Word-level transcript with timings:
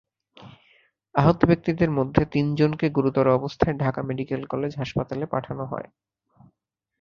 আহত 1.15 1.39
ব্যক্তিদের 1.45 1.89
মধ্যে 1.91 2.21
তিনজনকে 2.25 2.85
গুরুতর 2.89 3.25
অবস্থায় 3.29 3.75
ঢাকা 3.77 4.01
মেডিকেল 4.03 4.41
কলেজ 4.45 4.71
হাসপাতালে 4.77 5.25
পাঠানো 5.25 5.63
হয়। 5.65 5.87